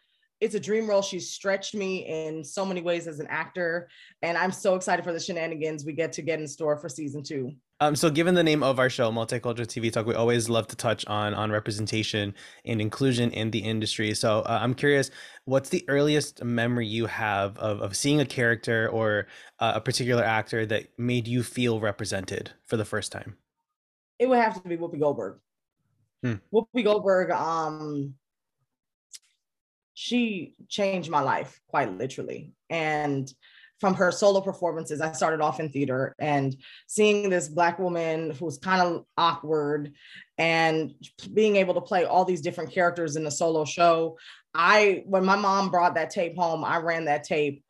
it's 0.45 0.55
a 0.55 0.61
dream 0.61 0.87
role. 0.87 1.01
She's 1.01 1.31
stretched 1.31 1.75
me 1.75 2.07
in 2.07 2.45
so 2.45 2.67
many 2.67 2.83
ways 2.83 3.07
as 3.07 3.19
an 3.19 3.27
actor, 3.29 3.89
and 4.21 4.37
I'm 4.37 4.53
so 4.53 4.75
excited 4.75 5.03
for 5.03 5.13
the 5.13 5.19
shenanigans 5.19 5.87
we 5.87 5.95
get 5.95 6.13
to 6.13 6.23
get 6.23 6.39
in 6.39 6.47
store 6.47 6.77
for 6.77 6.91
season 6.91 7.23
two. 7.23 7.53
Um, 7.81 7.97
so 7.97 8.11
given 8.11 8.35
the 8.35 8.43
name 8.43 8.63
of 8.63 8.79
our 8.79 8.91
show, 8.91 9.11
Multicultural 9.11 9.67
TV 9.67 9.91
Talk, 9.91 10.05
we 10.05 10.15
always 10.15 10.51
love 10.51 10.67
to 10.69 10.77
touch 10.77 11.07
on 11.07 11.33
on 11.33 11.51
representation 11.51 12.35
and 12.67 12.81
inclusion 12.81 13.31
in 13.31 13.51
the 13.51 13.59
industry. 13.59 14.13
So 14.13 14.41
uh, 14.41 14.59
I'm 14.61 14.75
curious, 14.75 15.11
what's 15.47 15.71
the 15.71 15.83
earliest 15.89 16.45
memory 16.45 16.87
you 16.87 17.07
have 17.07 17.57
of, 17.57 17.81
of 17.81 17.97
seeing 17.97 18.21
a 18.21 18.27
character 18.27 18.91
or 18.91 19.27
uh, 19.61 19.73
a 19.77 19.81
particular 19.81 20.23
actor 20.23 20.67
that 20.67 20.89
made 20.99 21.27
you 21.27 21.43
feel 21.43 21.81
represented 21.81 22.53
for 22.67 22.77
the 22.77 22.85
first 22.85 23.13
time? 23.13 23.37
It 24.19 24.29
would 24.29 24.39
have 24.39 24.63
to 24.63 24.69
be 24.69 24.77
Whoopi 24.77 25.01
Goldberg. 25.01 25.39
Hmm. 26.23 26.35
Whoopi 26.53 26.85
Goldberg, 26.85 27.31
um, 27.31 28.15
she 29.95 30.55
changed 30.69 31.11
my 31.11 31.21
life 31.21 31.61
quite 31.69 31.97
literally. 31.97 32.53
And 32.69 33.33
from 33.81 33.95
her 33.95 34.11
solo 34.11 34.41
performances. 34.41 35.01
I 35.01 35.13
started 35.13 35.43
off 35.43 35.61
in 35.61 35.69
theater 35.69 36.15
and 36.19 36.57
seeing 36.87 37.29
this 37.29 37.49
Black 37.49 37.79
woman 37.79 38.31
who's 38.31 38.57
kind 38.57 38.81
of 38.81 39.05
awkward 39.19 39.93
and 40.39 40.95
being 41.33 41.57
able 41.57 41.75
to 41.75 41.81
play 41.81 42.05
all 42.05 42.25
these 42.25 42.41
different 42.41 42.73
characters 42.73 43.17
in 43.17 43.27
a 43.27 43.31
solo 43.31 43.65
show. 43.65 44.17
I, 44.55 45.03
when 45.07 45.25
my 45.25 45.37
mom 45.37 45.71
brought 45.71 45.97
that 45.97 46.11
tape 46.11 46.37
home, 46.37 46.65
I 46.65 46.79
ran 46.79 47.07
that 47.07 47.25
tape 47.25 47.63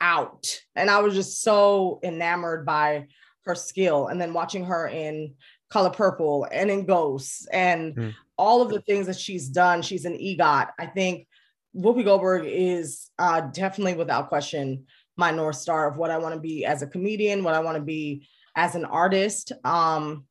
out 0.00 0.60
and 0.74 0.90
I 0.90 1.02
was 1.02 1.14
just 1.14 1.42
so 1.42 2.00
enamored 2.02 2.66
by 2.66 3.06
her 3.44 3.54
skill. 3.54 4.08
And 4.08 4.20
then 4.20 4.32
watching 4.32 4.64
her 4.64 4.88
in 4.88 5.34
Color 5.68 5.90
Purple 5.90 6.48
and 6.50 6.70
in 6.70 6.84
Ghosts 6.84 7.46
and 7.52 7.94
mm. 7.94 8.14
all 8.36 8.60
of 8.62 8.70
the 8.70 8.80
things 8.80 9.06
that 9.06 9.20
she's 9.20 9.48
done, 9.48 9.82
she's 9.82 10.04
an 10.04 10.18
EGOT. 10.18 10.70
I 10.78 10.86
think 10.86 11.28
Whoopi 11.76 12.04
Goldberg 12.04 12.44
is 12.46 13.10
uh, 13.18 13.42
definitely 13.42 13.94
without 13.94 14.28
question 14.28 14.86
my 15.16 15.30
north 15.30 15.56
star 15.56 15.88
of 15.88 15.96
what 15.96 16.10
I 16.10 16.18
want 16.18 16.34
to 16.34 16.40
be 16.40 16.64
as 16.64 16.82
a 16.82 16.86
comedian, 16.86 17.44
what 17.44 17.54
I 17.54 17.60
want 17.60 17.76
to 17.76 17.82
be 17.82 18.26
as 18.56 18.74
an 18.74 18.84
artist. 18.84 19.52
Um, 19.64 20.24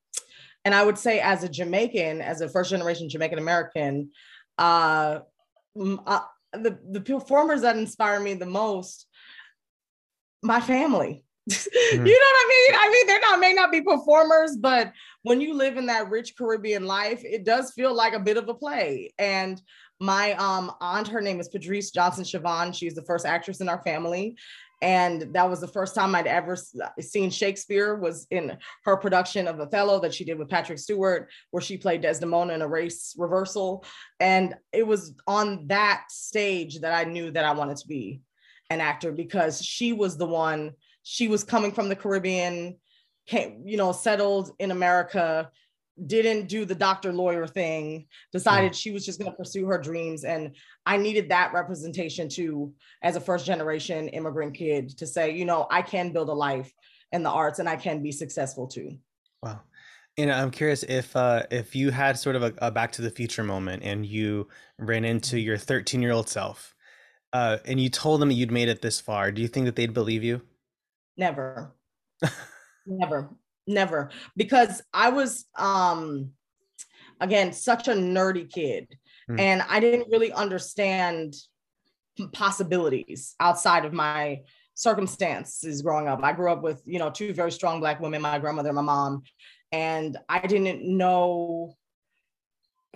and 0.65 0.75
I 0.75 0.83
would 0.83 0.97
say 0.97 1.19
as 1.19 1.43
a 1.43 1.49
Jamaican, 1.49 2.21
as 2.21 2.41
a 2.41 2.49
first 2.49 2.71
generation 2.71 3.09
Jamaican 3.09 3.39
American, 3.39 4.11
uh, 4.57 5.19
uh, 5.77 6.19
the 6.53 6.77
the 6.91 7.01
performers 7.01 7.61
that 7.61 7.77
inspire 7.77 8.19
me 8.19 8.33
the 8.33 8.45
most, 8.45 9.07
my 10.43 10.59
family. 10.59 11.23
Mm-hmm. 11.89 12.05
you 12.05 12.13
know 12.13 12.19
what 12.19 12.45
I 12.45 12.49
mean? 12.49 12.79
I 12.79 12.91
mean, 12.91 13.07
they're 13.07 13.19
not 13.21 13.39
may 13.39 13.53
not 13.53 13.71
be 13.71 13.81
performers, 13.81 14.55
but 14.55 14.93
when 15.23 15.41
you 15.41 15.55
live 15.55 15.75
in 15.75 15.87
that 15.87 16.11
rich 16.11 16.35
Caribbean 16.37 16.85
life, 16.85 17.21
it 17.23 17.43
does 17.43 17.71
feel 17.71 17.95
like 17.95 18.13
a 18.13 18.19
bit 18.19 18.37
of 18.37 18.47
a 18.47 18.53
play. 18.53 19.11
And 19.17 19.59
my 19.99 20.33
um 20.33 20.71
aunt, 20.79 21.07
her 21.07 21.21
name 21.21 21.39
is 21.39 21.49
Patrice 21.49 21.91
Johnson 21.91 22.23
Chevannes. 22.23 22.75
She's 22.75 22.95
the 22.95 23.03
first 23.03 23.25
actress 23.25 23.61
in 23.61 23.69
our 23.69 23.81
family. 23.83 24.37
And 24.81 25.33
that 25.33 25.49
was 25.49 25.59
the 25.59 25.67
first 25.67 25.93
time 25.93 26.15
I'd 26.15 26.25
ever 26.25 26.57
seen 27.01 27.29
Shakespeare 27.29 27.95
was 27.95 28.27
in 28.31 28.57
her 28.85 28.95
production 28.95 29.45
of 29.47 29.59
Othello 29.59 29.99
that 29.99 30.13
she 30.13 30.23
did 30.23 30.39
with 30.39 30.49
Patrick 30.49 30.79
Stewart, 30.79 31.29
where 31.51 31.61
she 31.61 31.77
played 31.77 32.01
Desdemona 32.01 32.53
in 32.53 32.61
a 32.61 32.67
race 32.67 33.13
reversal. 33.17 33.83
And 34.21 34.55
it 34.71 34.87
was 34.87 35.15
on 35.27 35.67
that 35.67 36.05
stage 36.09 36.79
that 36.79 36.93
I 36.93 37.09
knew 37.09 37.29
that 37.31 37.43
I 37.43 37.51
wanted 37.51 37.75
to 37.77 37.87
be 37.87 38.21
an 38.69 38.79
actor 38.79 39.11
because 39.11 39.61
she 39.61 39.91
was 39.91 40.17
the 40.17 40.27
one, 40.27 40.71
she 41.03 41.27
was 41.27 41.43
coming 41.43 41.73
from 41.73 41.89
the 41.89 41.95
Caribbean, 41.95 42.77
came, 43.27 43.63
you 43.65 43.75
know, 43.75 43.91
settled 43.91 44.51
in 44.59 44.71
America, 44.71 45.51
didn't 46.07 46.47
do 46.47 46.65
the 46.65 46.75
doctor 46.75 47.11
lawyer 47.11 47.47
thing, 47.47 48.07
decided 48.31 48.75
she 48.75 48.91
was 48.91 49.05
just 49.05 49.19
going 49.19 49.31
to 49.31 49.37
pursue 49.37 49.65
her 49.65 49.77
dreams. 49.77 50.23
And 50.23 50.55
I 50.85 50.97
needed 50.97 51.29
that 51.29 51.53
representation 51.53 52.29
too, 52.29 52.73
as 53.01 53.15
a 53.15 53.21
first 53.21 53.45
generation 53.45 54.07
immigrant 54.09 54.55
kid, 54.55 54.97
to 54.97 55.07
say, 55.07 55.35
you 55.35 55.45
know, 55.45 55.67
I 55.69 55.81
can 55.81 56.11
build 56.11 56.29
a 56.29 56.33
life 56.33 56.71
in 57.11 57.23
the 57.23 57.29
arts 57.29 57.59
and 57.59 57.67
I 57.67 57.75
can 57.75 58.01
be 58.01 58.11
successful 58.11 58.67
too. 58.67 58.97
Wow. 59.41 59.61
And 60.17 60.31
I'm 60.31 60.51
curious 60.51 60.83
if 60.83 61.15
uh, 61.15 61.43
if 61.49 61.75
you 61.75 61.91
had 61.91 62.17
sort 62.17 62.35
of 62.35 62.43
a, 62.43 62.53
a 62.57 62.71
Back 62.71 62.91
to 62.93 63.01
the 63.01 63.09
Future 63.09 63.43
moment 63.43 63.83
and 63.83 64.05
you 64.05 64.47
ran 64.77 65.05
into 65.05 65.39
your 65.39 65.57
13 65.57 66.01
year 66.01 66.11
old 66.11 66.27
self, 66.27 66.75
uh, 67.31 67.57
and 67.65 67.79
you 67.79 67.89
told 67.89 68.21
them 68.21 68.31
you'd 68.31 68.51
made 68.51 68.69
it 68.69 68.81
this 68.81 68.99
far, 68.99 69.31
do 69.31 69.41
you 69.41 69.47
think 69.47 69.65
that 69.65 69.75
they'd 69.75 69.93
believe 69.93 70.23
you? 70.23 70.41
Never, 71.15 71.73
never 72.85 73.29
never. 73.69 74.11
Because 74.35 74.81
i 74.93 75.09
was 75.09 75.45
um 75.55 76.31
again 77.21 77.53
such 77.53 77.87
a 77.87 77.93
nerdy 77.93 78.51
kid. 78.51 78.87
Mm. 79.29 79.39
and 79.39 79.61
i 79.69 79.79
didn't 79.79 80.09
really 80.09 80.33
understand 80.33 81.35
possibilities 82.33 83.35
outside 83.39 83.85
of 83.85 83.93
my 83.93 84.41
circumstances 84.75 85.81
growing 85.81 86.07
up. 86.07 86.21
I 86.23 86.31
grew 86.31 86.51
up 86.51 86.61
with 86.61 86.81
you 86.85 86.99
know 86.99 87.09
two 87.09 87.33
very 87.33 87.51
strong 87.51 87.79
black 87.79 87.99
women 87.99 88.21
my 88.21 88.39
grandmother 88.39 88.69
and 88.69 88.75
my 88.75 88.81
mom. 88.81 89.23
And 89.71 90.17
i 90.27 90.39
didn't 90.39 90.83
know 90.83 91.75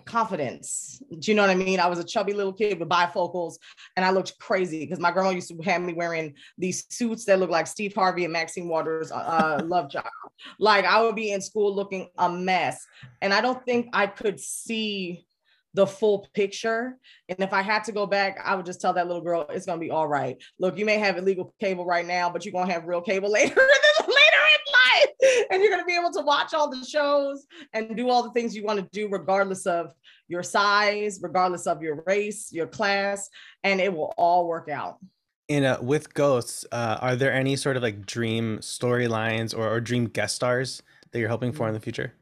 confidence. 0.06 1.02
Do 1.20 1.32
you 1.32 1.36
know 1.36 1.44
what 1.44 1.50
I 1.50 1.56
mean? 1.56 1.80
I 1.80 1.88
was 1.88 2.00
a 2.00 2.04
chubby 2.04 2.34
little 2.34 2.54
kid 2.54 2.80
with 2.80 2.90
bifocals 2.90 3.56
and 3.96 4.06
I 4.06 4.12
looked 4.12 4.38
crazy 4.40 4.82
because 4.82 5.00
my 5.00 5.12
grandma 5.12 5.30
used 5.30 5.50
to 5.50 5.62
have 5.64 5.82
me 5.82 5.94
wearing 5.94 6.34
these 6.58 6.86
suits 6.90 7.26
that 7.26 7.40
look 7.40 7.50
like 7.50 7.68
Steve 7.68 7.94
Harvey 7.94 8.24
and 8.24 8.34
Maxine 8.34 8.68
Waters 8.68 9.12
uh, 9.12 9.16
uh 9.16 9.62
love 9.66 9.90
child. 9.90 10.06
Like 10.60 10.86
I 10.86 11.02
would 11.02 11.16
be 11.16 11.32
in 11.32 11.42
school 11.42 11.74
looking 11.74 12.10
a 12.18 12.30
mess. 12.30 12.86
And 13.22 13.34
I 13.34 13.42
don't 13.42 13.64
think 13.66 13.90
I 13.94 14.08
could 14.08 14.40
see 14.40 15.26
the 15.74 15.88
full 15.88 16.28
picture. 16.34 16.98
And 17.30 17.40
if 17.40 17.52
I 17.52 17.62
had 17.62 17.84
to 17.86 17.92
go 17.92 18.06
back, 18.06 18.40
I 18.44 18.56
would 18.56 18.66
just 18.66 18.80
tell 18.80 18.94
that 18.94 19.08
little 19.08 19.24
girl, 19.24 19.48
it's 19.50 19.66
gonna 19.66 19.80
be 19.80 19.90
all 19.90 20.08
right. 20.08 20.38
Look, 20.60 20.78
you 20.78 20.86
may 20.86 21.00
have 21.00 21.18
illegal 21.18 21.54
cable 21.60 21.86
right 21.86 22.06
now, 22.06 22.30
but 22.30 22.46
you're 22.46 22.52
gonna 22.52 22.72
have 22.72 22.86
real 22.86 23.02
cable 23.02 23.32
later 23.32 23.56
going 23.56 24.33
to 26.14 26.20
be 26.20 26.22
able 26.22 26.24
to 26.24 26.26
watch 26.26 26.54
all 26.54 26.70
the 26.70 26.86
shows 26.86 27.46
and 27.74 27.96
do 27.96 28.10
all 28.10 28.24
the 28.24 28.32
things 28.32 28.56
you 28.56 28.64
want 28.64 28.80
to 28.80 28.88
do 28.92 29.08
regardless 29.10 29.66
of 29.66 29.94
your 30.28 30.44
size 30.44 31.20
regardless 31.22 31.68
of 31.68 31.82
your 31.82 32.04
race 32.08 32.52
your 32.52 32.68
class 32.68 33.30
and 33.64 33.80
it 33.82 33.94
will 33.94 34.14
all 34.18 34.48
work 34.48 34.70
out 34.70 34.98
and 35.50 35.66
uh, 35.66 35.78
with 35.82 36.14
ghosts 36.14 36.66
uh, 36.72 36.98
are 37.02 37.16
there 37.16 37.34
any 37.34 37.56
sort 37.56 37.76
of 37.76 37.84
like 37.84 38.06
dream 38.06 38.58
storylines 38.60 39.58
or, 39.58 39.70
or 39.70 39.82
dream 39.82 40.06
guest 40.06 40.36
stars 40.36 40.82
that 41.12 41.20
you're 41.20 41.30
hoping 41.30 41.52
for 41.52 41.68
in 41.68 41.74
the 41.74 41.80
future 41.80 42.14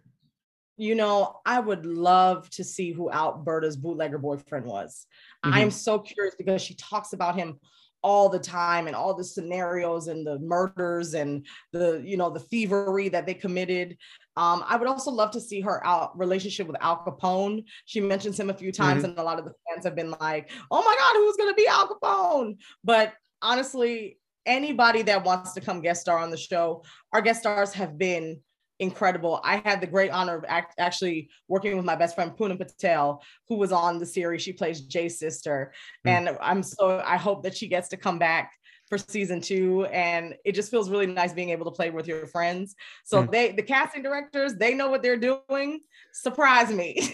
you 0.78 0.96
know, 0.96 1.42
I 1.46 1.60
would 1.60 1.86
love 1.86 2.50
to 2.52 2.64
see 2.64 2.92
who 2.92 3.12
Alberta's 3.12 3.78
bootlegger 3.78 4.18
boyfriend 4.18 4.66
was. 4.66 5.06
Mm-hmm. 5.46 5.54
I'm 5.54 5.70
so 5.70 6.00
curious 6.00 6.34
because 6.36 6.60
she 6.60 6.74
talks 6.74 7.14
about 7.14 7.36
him 7.36 7.60
all 8.04 8.30
the 8.30 8.40
time 8.40 8.88
and 8.88 8.96
all 8.96 9.14
the 9.14 9.24
scenarios 9.24 10.08
and 10.08 10.26
the 10.26 10.40
murders 10.40 11.14
and 11.14 11.46
the 11.72 12.02
you 12.04 12.18
know 12.18 12.30
the 12.30 12.40
thievery 12.40 13.10
that 13.10 13.26
they 13.26 13.34
committed. 13.34 13.98
Um, 14.38 14.64
i 14.68 14.78
would 14.78 14.88
also 14.88 15.12
love 15.12 15.32
to 15.32 15.42
see 15.42 15.60
her 15.62 15.86
out 15.86 16.18
relationship 16.18 16.68
with 16.68 16.78
al 16.82 17.04
capone. 17.06 17.66
She 17.86 18.00
mentions 18.00 18.40
him 18.40 18.50
a 18.50 18.54
few 18.54 18.72
times 18.72 19.04
mm-hmm. 19.04 19.12
and 19.12 19.20
a 19.20 19.24
lot 19.24 19.40
of 19.40 19.46
the 19.46 19.54
fans 19.68 19.86
have 19.86 19.96
been 19.96 20.12
like 20.20 20.50
oh 20.72 20.84
my 20.84 20.96
god 20.98 21.14
who's 21.16 21.38
going 21.38 21.52
to 21.52 21.56
be 21.56 21.68
al 21.68 21.88
capone? 21.88 22.58
But 22.84 23.14
honestly 23.42 24.18
anybody 24.46 25.04
that 25.04 25.24
wants 25.24 25.54
to 25.54 25.62
come 25.62 25.82
guest 25.82 26.02
star 26.02 26.18
on 26.18 26.32
the 26.32 26.38
show 26.38 26.84
our 27.14 27.22
guest 27.22 27.42
stars 27.42 27.74
have 27.74 27.98
been 27.98 28.40
incredible. 28.82 29.40
I 29.44 29.58
had 29.58 29.80
the 29.80 29.88
great 29.88 30.12
honor 30.12 30.36
of 30.36 30.46
act- 30.48 30.74
actually 30.80 31.30
working 31.48 31.78
with 31.78 31.86
my 31.86 31.96
best 31.96 32.16
friend 32.16 32.32
Poonam 32.36 32.58
Patel, 32.58 33.22
who 33.48 33.56
was 33.56 33.72
on 33.72 34.00
the 34.00 34.06
series. 34.06 34.42
She 34.42 34.52
plays 34.52 34.82
Jay's 34.82 35.20
sister, 35.20 35.72
mm. 36.06 36.12
and 36.12 36.38
I'm 36.42 36.64
so 36.64 37.02
I 37.06 37.16
hope 37.16 37.44
that 37.44 37.56
she 37.56 37.68
gets 37.68 37.88
to 37.90 37.98
come 37.98 38.20
back 38.20 38.52
for 38.90 38.98
season 38.98 39.40
two 39.40 39.86
and 39.86 40.36
it 40.44 40.54
just 40.54 40.70
feels 40.70 40.90
really 40.90 41.06
nice 41.06 41.32
being 41.32 41.52
able 41.52 41.64
to 41.64 41.72
play 41.72 41.90
with 41.92 42.06
your 42.06 42.28
friends 42.28 42.76
so 43.06 43.24
mm. 43.24 43.32
they 43.32 43.54
the 43.54 43.62
casting 43.62 44.04
directors 44.04 44.56
they 44.56 44.74
know 44.74 44.90
what 44.90 45.02
they're 45.02 45.16
doing 45.16 45.80
surprise 46.12 46.70
me 46.74 46.94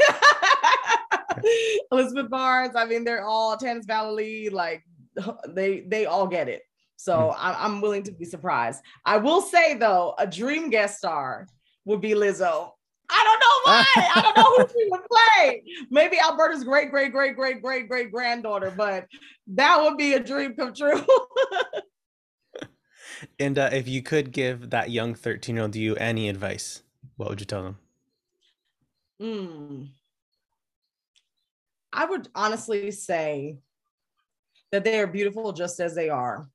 elizabeth 1.91 2.31
barnes 2.31 2.75
i 2.75 2.83
mean 2.83 3.03
they're 3.03 3.23
all 3.23 3.55
Tanis 3.55 3.85
Valley. 3.85 4.49
like 4.49 4.83
they 5.49 5.81
they 5.81 6.07
all 6.07 6.25
get 6.25 6.49
it 6.49 6.63
so 6.97 7.31
mm. 7.31 7.35
I'm 7.37 7.79
willing 7.79 8.03
to 8.03 8.11
be 8.11 8.25
surprised. 8.25 8.81
I 9.05 9.17
will 9.17 9.41
say 9.41 9.75
though, 9.75 10.15
a 10.17 10.27
dream 10.27 10.69
guest 10.69 10.97
star 10.97 11.47
would 11.87 12.01
be 12.01 12.11
Lizzo. 12.11 12.71
I 13.09 13.23
don't 13.23 13.39
know 13.39 13.61
why. 13.63 13.85
I 14.15 14.21
don't 14.21 14.37
know 14.37 14.55
who 14.57 14.67
she 14.67 14.89
would 14.91 15.01
play. 15.09 15.63
Maybe 15.89 16.19
Alberta's 16.19 16.65
great, 16.65 16.91
great, 16.91 17.13
great, 17.13 17.37
great, 17.37 17.61
great, 17.61 17.87
great 17.87 18.11
granddaughter, 18.11 18.73
but 18.75 19.07
that 19.47 19.81
would 19.81 19.97
be 19.97 20.13
a 20.13 20.19
dream 20.19 20.53
come 20.53 20.73
true. 20.73 21.05
and 23.39 23.57
uh, 23.57 23.69
if 23.71 23.87
you 23.87 24.03
could 24.03 24.33
give 24.33 24.71
that 24.71 24.91
young 24.91 25.15
13 25.15 25.55
year 25.55 25.63
old 25.63 25.75
you 25.77 25.95
any 25.95 26.27
advice, 26.27 26.83
what 27.15 27.29
would 27.29 27.39
you 27.39 27.45
tell 27.45 27.63
them? 27.63 27.77
Mm. 29.21 29.87
I 31.93 32.05
would 32.05 32.27
honestly 32.35 32.91
say 32.91 33.59
that 34.73 34.83
they 34.83 34.99
are 34.99 35.07
beautiful 35.07 35.53
just 35.53 35.79
as 35.79 35.95
they 35.95 36.09
are 36.09 36.49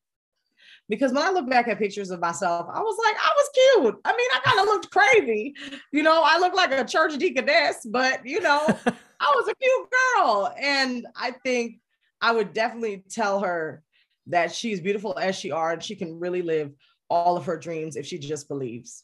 because 0.93 1.11
when 1.11 1.23
I 1.23 1.31
look 1.31 1.49
back 1.49 1.69
at 1.69 1.79
pictures 1.79 2.11
of 2.11 2.21
myself, 2.21 2.67
I 2.71 2.79
was 2.79 2.99
like, 3.03 3.17
I 3.17 3.33
was 3.35 3.49
cute. 3.55 4.01
I 4.05 4.15
mean, 4.15 4.29
I 4.35 4.41
kind 4.45 4.61
of 4.61 4.67
looked 4.67 4.91
crazy. 4.91 5.55
You 5.91 6.03
know, 6.03 6.23
I 6.23 6.37
looked 6.37 6.55
like 6.55 6.71
a 6.71 6.85
church 6.85 7.17
deaconess, 7.17 7.87
but 7.87 8.21
you 8.27 8.43
know, 8.43 8.61
I 9.19 9.33
was 9.35 9.49
a 9.49 9.55
cute 9.55 9.89
girl. 9.91 10.53
And 10.61 11.07
I 11.17 11.31
think 11.31 11.81
I 12.21 12.33
would 12.33 12.53
definitely 12.53 13.05
tell 13.09 13.41
her 13.41 13.83
that 14.27 14.55
she's 14.55 14.83
beautiful 14.83 15.19
as 15.19 15.35
she 15.35 15.51
are 15.51 15.73
and 15.73 15.83
she 15.83 15.97
can 15.97 16.21
really 16.21 16.43
live 16.43 16.73
all 17.09 17.39
of 17.39 17.47
her 17.47 17.57
dreams 17.57 17.97
if 17.97 18.05
she 18.05 18.19
just 18.19 18.47
believes. 18.47 19.03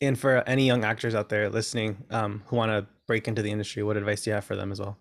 And 0.00 0.16
for 0.16 0.48
any 0.48 0.64
young 0.64 0.84
actors 0.84 1.16
out 1.16 1.28
there 1.28 1.50
listening 1.50 2.04
um, 2.10 2.44
who 2.46 2.54
want 2.54 2.70
to 2.70 2.86
break 3.08 3.26
into 3.26 3.42
the 3.42 3.50
industry, 3.50 3.82
what 3.82 3.96
advice 3.96 4.22
do 4.22 4.30
you 4.30 4.34
have 4.34 4.44
for 4.44 4.54
them 4.54 4.70
as 4.70 4.78
well? 4.78 4.96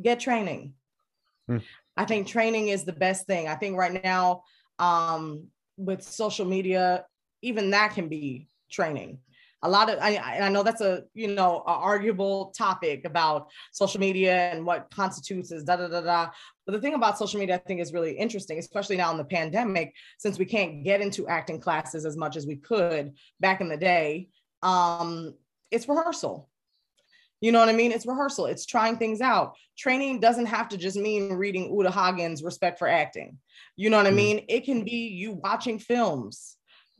Get 0.00 0.20
training. 0.20 0.74
Hmm. 1.48 1.58
I 1.96 2.04
think 2.04 2.26
training 2.26 2.68
is 2.68 2.84
the 2.84 2.92
best 2.92 3.26
thing. 3.26 3.48
I 3.48 3.54
think 3.54 3.76
right 3.76 4.02
now, 4.04 4.42
um, 4.78 5.48
with 5.76 6.02
social 6.02 6.44
media, 6.44 7.04
even 7.42 7.70
that 7.70 7.94
can 7.94 8.08
be 8.08 8.48
training. 8.70 9.18
A 9.62 9.68
lot 9.68 9.88
of 9.88 9.98
I, 10.00 10.16
I 10.18 10.48
know 10.50 10.62
that's 10.62 10.82
a 10.82 11.04
you 11.14 11.28
know 11.28 11.64
a 11.66 11.70
arguable 11.70 12.52
topic 12.56 13.04
about 13.04 13.48
social 13.72 13.98
media 13.98 14.52
and 14.52 14.66
what 14.66 14.90
constitutes 14.90 15.50
as 15.50 15.64
da 15.64 15.76
da 15.76 15.88
da 15.88 16.02
da. 16.02 16.28
But 16.66 16.72
the 16.72 16.80
thing 16.80 16.94
about 16.94 17.18
social 17.18 17.40
media, 17.40 17.56
I 17.56 17.58
think, 17.58 17.80
is 17.80 17.92
really 17.92 18.12
interesting, 18.12 18.58
especially 18.58 18.96
now 18.96 19.10
in 19.10 19.16
the 19.16 19.24
pandemic, 19.24 19.94
since 20.18 20.38
we 20.38 20.44
can't 20.44 20.84
get 20.84 21.00
into 21.00 21.26
acting 21.26 21.60
classes 21.60 22.04
as 22.04 22.16
much 22.16 22.36
as 22.36 22.46
we 22.46 22.56
could 22.56 23.14
back 23.40 23.60
in 23.60 23.68
the 23.68 23.76
day. 23.76 24.28
Um, 24.62 25.34
it's 25.70 25.88
rehearsal 25.88 26.48
you 27.40 27.52
know 27.52 27.58
what 27.58 27.68
I 27.68 27.72
mean? 27.72 27.92
It's 27.92 28.06
rehearsal, 28.06 28.46
it's 28.46 28.66
trying 28.66 28.96
things 28.96 29.20
out. 29.20 29.56
Training 29.76 30.20
doesn't 30.20 30.46
have 30.46 30.68
to 30.70 30.76
just 30.76 30.96
mean 30.96 31.34
reading 31.34 31.74
Uta 31.74 31.90
Hagen's 31.90 32.42
Respect 32.42 32.78
for 32.78 32.88
Acting. 32.88 33.38
You 33.76 33.90
know 33.90 33.98
what 33.98 34.06
I 34.06 34.10
mm. 34.10 34.16
mean? 34.16 34.44
It 34.48 34.64
can 34.64 34.84
be 34.84 35.08
you 35.08 35.32
watching 35.32 35.78
films, 35.78 36.56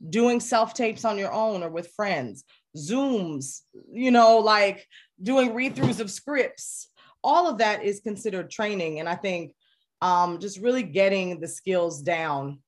doing 0.07 0.39
self 0.39 0.73
tapes 0.73 1.05
on 1.05 1.17
your 1.17 1.33
own 1.33 1.63
or 1.63 1.69
with 1.69 1.91
friends, 1.95 2.43
Zooms, 2.77 3.61
you 3.91 4.11
know, 4.11 4.37
like 4.37 4.87
doing 5.21 5.53
read 5.53 5.75
throughs 5.75 5.99
of 5.99 6.11
scripts. 6.11 6.89
All 7.23 7.49
of 7.49 7.57
that 7.57 7.83
is 7.83 7.99
considered 7.99 8.51
training. 8.51 8.99
And 8.99 9.09
I 9.09 9.15
think 9.15 9.53
um, 10.01 10.39
just 10.39 10.59
really 10.59 10.83
getting 10.83 11.39
the 11.39 11.47
skills 11.47 12.01
down 12.01 12.59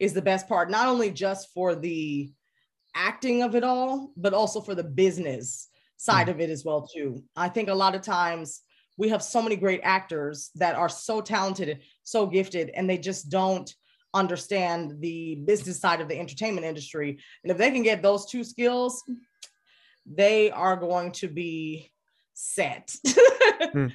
is 0.00 0.12
the 0.12 0.22
best 0.22 0.48
part, 0.48 0.70
not 0.70 0.88
only 0.88 1.12
just 1.12 1.52
for 1.54 1.76
the 1.76 2.32
acting 2.94 3.42
of 3.42 3.54
it 3.54 3.62
all, 3.62 4.10
but 4.16 4.34
also 4.34 4.60
for 4.60 4.74
the 4.74 4.82
business 4.84 5.68
side 6.02 6.28
of 6.28 6.40
it 6.40 6.50
as 6.50 6.64
well 6.64 6.82
too. 6.82 7.22
I 7.36 7.48
think 7.48 7.68
a 7.68 7.74
lot 7.74 7.94
of 7.94 8.02
times 8.02 8.62
we 8.98 9.08
have 9.10 9.22
so 9.22 9.40
many 9.40 9.54
great 9.54 9.80
actors 9.84 10.50
that 10.56 10.74
are 10.74 10.88
so 10.88 11.20
talented, 11.20 11.78
so 12.02 12.26
gifted, 12.26 12.70
and 12.70 12.90
they 12.90 12.98
just 12.98 13.30
don't 13.30 13.72
understand 14.12 15.00
the 15.00 15.36
business 15.46 15.78
side 15.78 16.00
of 16.00 16.08
the 16.08 16.18
entertainment 16.18 16.66
industry. 16.66 17.18
And 17.44 17.52
if 17.52 17.56
they 17.56 17.70
can 17.70 17.84
get 17.84 18.02
those 18.02 18.26
two 18.26 18.42
skills, 18.42 19.04
they 20.04 20.50
are 20.50 20.74
going 20.74 21.12
to 21.12 21.28
be 21.28 21.92
set. 22.34 22.96
hmm. 23.72 23.86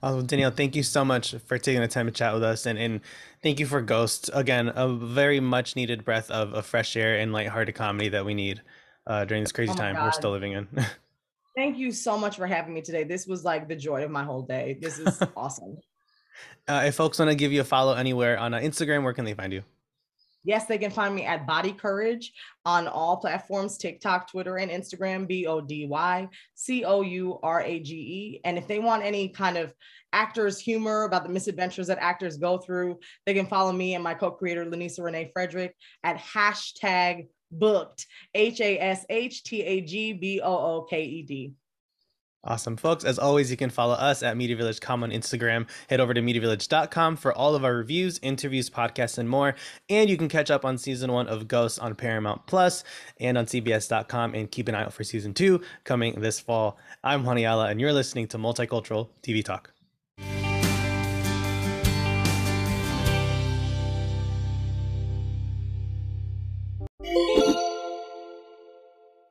Well, 0.00 0.22
Danielle, 0.22 0.52
thank 0.52 0.76
you 0.76 0.84
so 0.84 1.04
much 1.04 1.34
for 1.46 1.58
taking 1.58 1.80
the 1.80 1.88
time 1.88 2.06
to 2.06 2.12
chat 2.12 2.32
with 2.32 2.44
us. 2.44 2.66
And, 2.66 2.78
and 2.78 3.00
thank 3.42 3.58
you 3.58 3.66
for 3.66 3.82
Ghost 3.82 4.30
Again, 4.32 4.70
a 4.76 4.88
very 4.88 5.40
much 5.40 5.74
needed 5.74 6.04
breath 6.04 6.30
of, 6.30 6.54
of 6.54 6.66
fresh 6.66 6.96
air 6.96 7.18
and 7.18 7.32
lighthearted 7.32 7.74
comedy 7.74 8.08
that 8.10 8.24
we 8.24 8.32
need 8.32 8.62
uh, 9.08 9.24
during 9.24 9.42
this 9.42 9.52
crazy 9.52 9.72
oh 9.72 9.76
time 9.76 9.96
God. 9.96 10.04
we're 10.04 10.12
still 10.12 10.30
living 10.30 10.52
in. 10.52 10.68
thank 11.58 11.76
you 11.76 11.90
so 11.90 12.16
much 12.16 12.36
for 12.36 12.46
having 12.46 12.72
me 12.72 12.80
today. 12.80 13.02
This 13.02 13.26
was 13.26 13.44
like 13.44 13.66
the 13.66 13.74
joy 13.74 14.04
of 14.04 14.12
my 14.12 14.22
whole 14.22 14.42
day. 14.42 14.78
This 14.80 15.00
is 15.00 15.20
awesome. 15.36 15.76
Uh, 16.68 16.84
if 16.86 16.94
folks 16.94 17.18
want 17.18 17.30
to 17.30 17.34
give 17.34 17.50
you 17.50 17.62
a 17.62 17.64
follow 17.64 17.94
anywhere 17.94 18.38
on 18.38 18.54
uh, 18.54 18.58
Instagram, 18.58 19.02
where 19.02 19.12
can 19.12 19.24
they 19.24 19.34
find 19.34 19.52
you? 19.52 19.64
Yes, 20.44 20.66
they 20.66 20.78
can 20.78 20.92
find 20.92 21.14
me 21.14 21.24
at 21.24 21.48
Body 21.48 21.72
Courage 21.72 22.32
on 22.64 22.86
all 22.86 23.16
platforms 23.16 23.76
TikTok, 23.76 24.30
Twitter, 24.30 24.58
and 24.58 24.70
Instagram, 24.70 25.26
B 25.26 25.46
O 25.46 25.60
D 25.60 25.86
Y 25.86 26.28
C 26.54 26.84
O 26.84 27.02
U 27.02 27.40
R 27.42 27.62
A 27.62 27.80
G 27.80 27.94
E. 27.96 28.40
And 28.44 28.56
if 28.56 28.68
they 28.68 28.78
want 28.78 29.02
any 29.02 29.28
kind 29.28 29.58
of 29.58 29.74
actors' 30.12 30.60
humor 30.60 31.02
about 31.02 31.24
the 31.24 31.28
misadventures 31.28 31.88
that 31.88 31.98
actors 32.00 32.36
go 32.36 32.56
through, 32.56 33.00
they 33.26 33.34
can 33.34 33.46
follow 33.46 33.72
me 33.72 33.94
and 33.94 34.04
my 34.04 34.14
co 34.14 34.30
creator, 34.30 34.64
Lanisa 34.64 35.02
Renee 35.02 35.30
Frederick, 35.32 35.74
at 36.04 36.16
hashtag 36.18 37.26
booked, 37.50 38.06
H 38.34 38.60
A 38.60 38.78
S 38.78 39.04
H 39.08 39.42
T 39.42 39.62
A 39.62 39.80
G 39.80 40.12
B 40.12 40.40
O 40.42 40.56
O 40.56 40.86
K 40.88 41.02
E 41.02 41.22
D. 41.22 41.54
Awesome, 42.44 42.76
folks. 42.76 43.04
As 43.04 43.18
always, 43.18 43.50
you 43.50 43.56
can 43.56 43.68
follow 43.68 43.94
us 43.94 44.22
at 44.22 44.36
Media 44.36 44.56
Village 44.56 44.80
Com 44.80 45.02
on 45.02 45.10
Instagram. 45.10 45.68
Head 45.90 46.00
over 46.00 46.14
to 46.14 46.20
MediaVillage.com 46.20 47.16
for 47.16 47.32
all 47.32 47.56
of 47.56 47.64
our 47.64 47.74
reviews, 47.74 48.20
interviews, 48.22 48.70
podcasts, 48.70 49.18
and 49.18 49.28
more. 49.28 49.56
And 49.90 50.08
you 50.08 50.16
can 50.16 50.28
catch 50.28 50.50
up 50.50 50.64
on 50.64 50.78
season 50.78 51.10
one 51.12 51.26
of 51.26 51.48
Ghosts 51.48 51.80
on 51.80 51.96
Paramount 51.96 52.46
Plus 52.46 52.84
and 53.18 53.36
on 53.36 53.46
CBS.com. 53.46 54.34
And 54.34 54.50
keep 54.50 54.68
an 54.68 54.76
eye 54.76 54.84
out 54.84 54.92
for 54.92 55.02
season 55.02 55.34
two 55.34 55.60
coming 55.82 56.20
this 56.20 56.38
fall. 56.38 56.78
I'm 57.02 57.24
Juan 57.24 57.38
Ayala, 57.38 57.68
and 57.68 57.80
you're 57.80 57.92
listening 57.92 58.28
to 58.28 58.38
Multicultural 58.38 59.08
TV 59.22 59.44
Talk. 59.44 59.72